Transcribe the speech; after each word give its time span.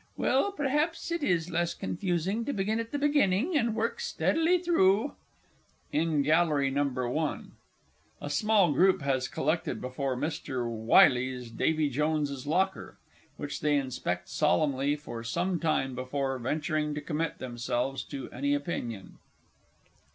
Well, 0.17 0.51
perhaps 0.51 1.11
it 1.11 1.21
is 1.21 1.51
less 1.51 1.75
confusing 1.75 2.43
to 2.45 2.53
begin 2.53 2.79
at 2.79 2.89
the 2.91 2.97
beginning, 2.97 3.55
and 3.55 3.75
work 3.75 3.99
steadily 3.99 4.57
through. 4.57 5.13
IN 5.91 6.23
GALLERY 6.23 6.71
NO. 6.71 7.45
I. 8.19 8.25
_A 8.25 8.31
small 8.31 8.71
group 8.71 9.03
has 9.03 9.27
collected 9.27 9.79
before 9.79 10.15
Mr. 10.15 10.65
Wyllie's 10.67 11.51
"Davy 11.51 11.87
Jones's 11.87 12.47
Locker," 12.47 12.97
which 13.37 13.59
they 13.61 13.77
inspect 13.77 14.27
solemnly 14.27 14.95
for 14.95 15.23
some 15.23 15.59
time 15.59 15.93
before 15.93 16.39
venturing 16.39 16.95
to 16.95 17.01
commit 17.01 17.37
themselves 17.37 18.01
to 18.05 18.27
any 18.31 18.55
opinion. 18.55 19.19